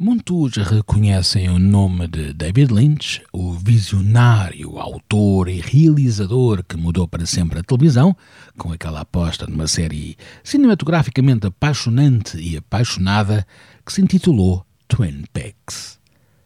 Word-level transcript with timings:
Muitos 0.00 0.54
reconhecem 0.58 1.48
o 1.48 1.58
nome 1.58 2.06
de 2.06 2.32
David 2.32 2.72
Lynch, 2.72 3.20
o 3.32 3.52
visionário, 3.52 4.78
autor 4.78 5.48
e 5.48 5.60
realizador 5.60 6.62
que 6.62 6.76
mudou 6.76 7.08
para 7.08 7.26
sempre 7.26 7.58
a 7.58 7.64
televisão, 7.64 8.16
com 8.56 8.70
aquela 8.70 9.00
aposta 9.00 9.48
numa 9.48 9.66
série 9.66 10.16
cinematograficamente 10.44 11.48
apaixonante 11.48 12.38
e 12.38 12.56
apaixonada 12.56 13.44
que 13.84 13.92
se 13.92 14.00
intitulou 14.00 14.64
Twin 14.86 15.24
Peaks. 15.32 15.98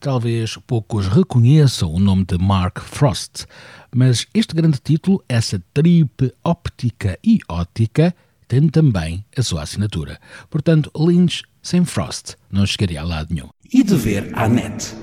Talvez 0.00 0.56
poucos 0.66 1.06
reconheçam 1.06 1.92
o 1.92 2.00
nome 2.00 2.24
de 2.24 2.38
Mark 2.38 2.80
Frost, 2.80 3.44
mas 3.94 4.26
este 4.32 4.54
grande 4.54 4.78
título, 4.82 5.22
essa 5.28 5.62
tripe 5.74 6.32
óptica 6.42 7.18
e 7.22 7.40
ótica, 7.46 8.16
tem 8.48 8.68
também 8.68 9.24
a 9.36 9.42
sua 9.42 9.62
assinatura. 9.62 10.18
Portanto, 10.50 10.90
Lynch 10.96 11.42
sem 11.62 11.84
Frost, 11.84 12.34
não 12.50 12.66
chegaria 12.66 13.00
a 13.00 13.04
lado 13.04 13.34
nenhum. 13.34 13.48
E 13.72 13.82
de 13.82 13.96
ver 13.96 14.30
à 14.34 14.48
net. 14.48 14.94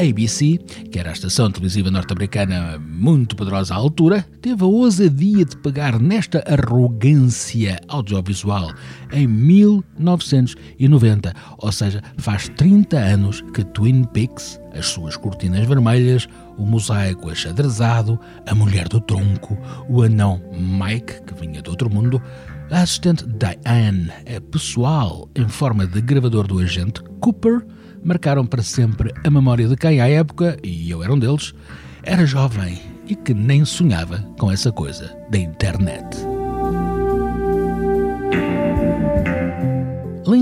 ABC, 0.00 0.58
que 0.90 0.98
era 0.98 1.10
a 1.10 1.12
estação 1.12 1.50
televisiva 1.50 1.90
norte-americana 1.90 2.78
muito 2.78 3.36
poderosa 3.36 3.74
à 3.74 3.76
altura, 3.76 4.24
teve 4.40 4.62
a 4.62 4.66
ousadia 4.66 5.44
de 5.44 5.54
pegar 5.58 6.00
nesta 6.00 6.42
arrogância 6.46 7.78
audiovisual 7.86 8.72
em 9.12 9.26
1990, 9.26 11.34
ou 11.58 11.70
seja, 11.70 12.02
faz 12.16 12.48
30 12.48 12.98
anos 12.98 13.42
que 13.52 13.62
Twin 13.62 14.04
Peaks, 14.04 14.58
as 14.74 14.86
suas 14.86 15.18
cortinas 15.18 15.66
vermelhas, 15.66 16.26
o 16.56 16.64
mosaico 16.64 17.28
achadrezado, 17.28 18.18
a 18.46 18.54
mulher 18.54 18.88
do 18.88 19.02
tronco, 19.02 19.58
o 19.88 20.02
anão 20.02 20.40
Mike, 20.52 21.24
que 21.26 21.34
vinha 21.34 21.60
de 21.60 21.68
outro 21.68 21.90
mundo, 21.90 22.22
a 22.70 22.82
assistente 22.82 23.26
Diane, 23.26 24.10
a 24.34 24.40
pessoal 24.50 25.28
em 25.34 25.48
forma 25.48 25.86
de 25.86 26.00
gravador 26.00 26.46
do 26.46 26.58
agente 26.58 27.02
Cooper, 27.20 27.62
marcaram 28.02 28.46
para 28.46 28.62
sempre 28.62 29.12
a 29.24 29.30
memória 29.30 29.68
de 29.68 29.76
quem, 29.76 30.00
à 30.00 30.08
época, 30.08 30.56
e 30.62 30.90
eu 30.90 31.02
era 31.02 31.12
um 31.12 31.18
deles, 31.18 31.54
era 32.02 32.26
jovem 32.26 32.80
e 33.06 33.14
que 33.14 33.34
nem 33.34 33.64
sonhava 33.64 34.18
com 34.38 34.50
essa 34.50 34.70
coisa 34.70 35.16
da 35.30 35.38
internet. 35.38 36.29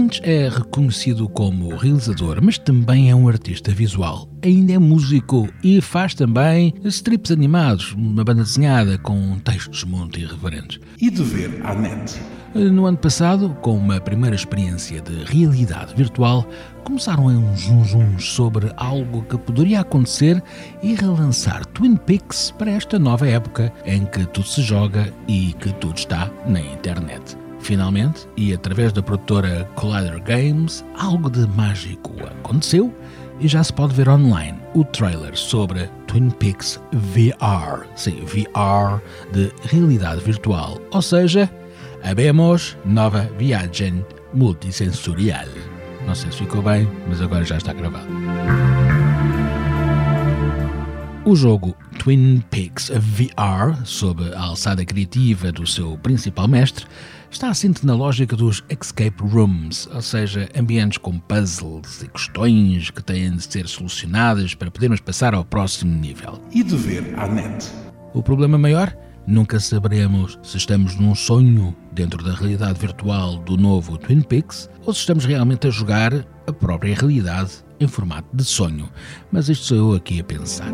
Lynch 0.09 0.23
é 0.25 0.49
reconhecido 0.49 1.29
como 1.29 1.77
realizador, 1.77 2.39
mas 2.43 2.57
também 2.57 3.11
é 3.11 3.15
um 3.15 3.29
artista 3.29 3.71
visual. 3.71 4.27
Ainda 4.43 4.73
é 4.73 4.79
músico 4.79 5.47
e 5.63 5.83
faz 5.83 6.15
também 6.15 6.73
strips 6.85 7.31
animados, 7.31 7.93
uma 7.93 8.25
banda 8.25 8.43
desenhada 8.43 8.97
com 8.97 9.39
textos 9.41 9.85
muito 9.85 10.19
irreverentes. 10.19 10.81
E 10.99 11.11
de 11.11 11.23
ver 11.23 11.61
à 11.63 11.75
net. 11.75 12.19
No 12.55 12.87
ano 12.87 12.97
passado, 12.97 13.55
com 13.61 13.77
uma 13.77 14.01
primeira 14.01 14.35
experiência 14.35 15.03
de 15.03 15.25
realidade 15.25 15.95
virtual, 15.95 16.49
começaram 16.85 17.27
uns 17.27 17.67
zunzuns 17.67 18.25
sobre 18.33 18.73
algo 18.79 19.23
que 19.25 19.37
poderia 19.37 19.81
acontecer 19.81 20.43
e 20.83 20.95
relançar 20.95 21.67
Twin 21.67 21.97
Peaks 21.97 22.51
para 22.53 22.71
esta 22.71 22.99
nova 22.99 23.29
época 23.29 23.71
em 23.85 24.07
que 24.07 24.25
tudo 24.25 24.47
se 24.47 24.63
joga 24.63 25.13
e 25.29 25.53
que 25.61 25.71
tudo 25.75 25.99
está 25.99 26.31
na 26.47 26.61
internet. 26.63 27.37
Finalmente, 27.61 28.29
e 28.37 28.53
através 28.53 28.93
da 28.93 29.03
produtora 29.03 29.69
Collider 29.75 30.23
Games, 30.23 30.85
algo 30.97 31.29
de 31.31 31.47
mágico 31.57 32.13
aconteceu 32.27 32.95
e 33.41 33.47
já 33.47 33.63
se 33.63 33.73
pode 33.73 33.95
ver 33.95 34.09
online 34.09 34.59
o 34.75 34.85
trailer 34.85 35.37
sobre 35.37 35.89
Twin 36.07 36.31
Peaks 36.31 36.81
VR, 36.93 37.87
sim, 37.95 38.21
VR 38.25 39.01
de 39.33 39.53
realidade 39.65 40.21
virtual, 40.21 40.79
ou 40.91 41.03
seja, 41.03 41.51
Habemos 42.03 42.77
nova 42.85 43.29
viagem 43.39 44.05
multissensorial. 44.33 45.49
Não 46.07 46.15
sei 46.15 46.31
se 46.31 46.39
ficou 46.39 46.63
bem, 46.63 46.89
mas 47.09 47.21
agora 47.21 47.45
já 47.45 47.57
está 47.57 47.73
gravado. 47.73 48.07
O 51.25 51.35
jogo 51.37 51.77
Twin 52.09 52.43
Peaks 52.51 52.89
VR, 52.89 53.85
sob 53.85 54.33
a 54.35 54.41
alçada 54.41 54.83
criativa 54.83 55.53
do 55.53 55.67
seu 55.67 55.99
principal 55.99 56.49
mestre, 56.49 56.87
está 57.31 57.51
assente 57.51 57.85
na 57.85 57.95
lógica 57.95 58.35
dos 58.35 58.65
escape 58.71 59.23
rooms, 59.23 59.87
ou 59.93 60.01
seja, 60.01 60.49
ambientes 60.59 60.97
com 60.97 61.19
puzzles 61.19 62.03
e 62.03 62.09
questões 62.09 62.89
que 62.89 63.03
têm 63.03 63.33
de 63.33 63.43
ser 63.43 63.69
solucionadas 63.69 64.55
para 64.55 64.71
podermos 64.71 65.01
passar 65.01 65.35
ao 65.35 65.45
próximo 65.45 65.95
nível. 66.01 66.41
E 66.51 66.63
de 66.63 66.77
ver 66.77 67.15
à 67.19 67.29
net. 67.29 67.71
O 68.15 68.23
problema 68.23 68.57
maior? 68.57 68.97
Nunca 69.27 69.61
saberemos 69.61 70.39
se 70.43 70.57
estamos 70.57 70.97
num 70.97 71.15
sonho 71.15 71.77
dentro 71.93 72.25
da 72.25 72.33
realidade 72.33 72.81
virtual 72.81 73.37
do 73.37 73.59
novo 73.59 73.99
Twin 73.99 74.23
Peaks 74.23 74.71
ou 74.87 74.95
se 74.95 75.01
estamos 75.01 75.27
realmente 75.27 75.67
a 75.67 75.71
jogar 75.71 76.15
a 76.47 76.53
própria 76.55 76.95
realidade 76.95 77.51
em 77.79 77.87
formato 77.87 78.35
de 78.35 78.45
sonho. 78.45 78.89
Mas 79.31 79.51
isto 79.51 79.67
sou 79.67 79.77
eu 79.77 79.93
aqui 79.93 80.21
a 80.21 80.25
pensar. 80.25 80.73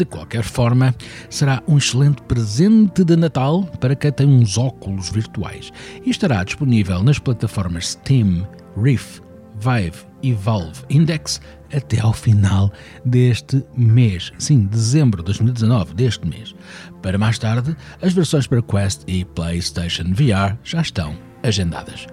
De 0.00 0.06
qualquer 0.06 0.44
forma, 0.44 0.94
será 1.28 1.62
um 1.68 1.76
excelente 1.76 2.22
presente 2.22 3.04
de 3.04 3.14
Natal 3.16 3.64
para 3.80 3.94
quem 3.94 4.10
tem 4.10 4.26
uns 4.26 4.56
óculos 4.56 5.10
virtuais 5.10 5.70
e 6.02 6.08
estará 6.08 6.42
disponível 6.42 7.02
nas 7.02 7.18
plataformas 7.18 7.88
Steam, 7.88 8.48
Rift, 8.82 9.20
Vive 9.58 9.98
e 10.22 10.32
Valve 10.32 10.80
Index 10.88 11.38
até 11.70 12.00
ao 12.00 12.14
final 12.14 12.72
deste 13.04 13.62
mês. 13.76 14.32
Sim, 14.38 14.64
dezembro 14.64 15.18
de 15.18 15.26
2019, 15.26 15.92
deste 15.92 16.26
mês. 16.26 16.54
Para 17.02 17.18
mais 17.18 17.38
tarde, 17.38 17.76
as 18.00 18.14
versões 18.14 18.46
para 18.46 18.62
Quest 18.62 19.02
e 19.06 19.26
PlayStation 19.26 20.14
VR 20.14 20.56
já 20.64 20.80
estão 20.80 21.14
agendadas. 21.42 22.06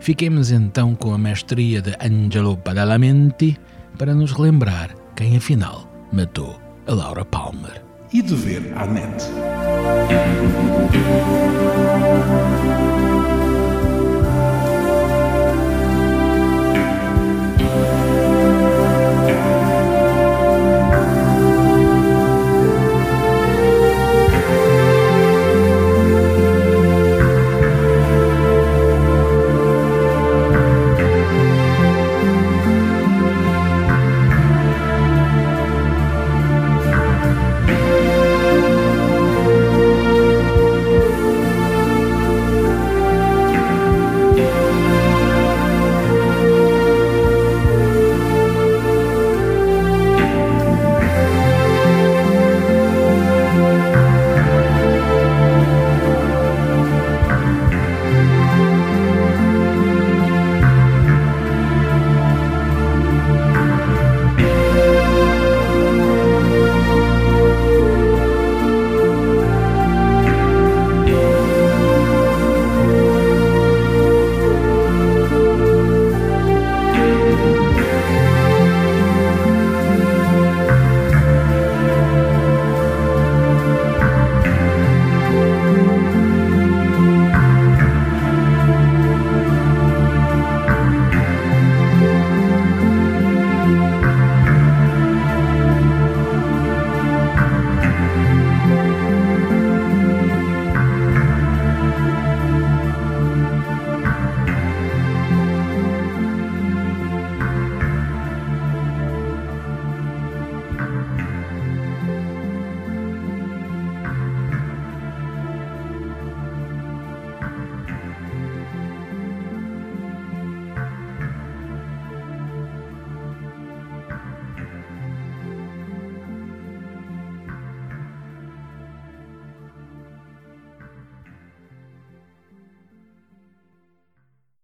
Fiquemos 0.00 0.50
então 0.50 0.96
com 0.96 1.14
a 1.14 1.18
mestria 1.18 1.80
de 1.80 1.94
Angelo 2.04 2.56
Badalamenti 2.56 3.56
para 3.96 4.12
nos 4.12 4.32
relembrar 4.32 4.96
quem 5.14 5.36
afinal 5.36 5.89
matou 6.12 6.58
a 6.86 6.92
Laura 6.94 7.24
Palmer. 7.24 7.82
E 8.12 8.22
de 8.22 8.34
ver 8.34 8.72
à 8.76 8.86
net. 8.86 9.49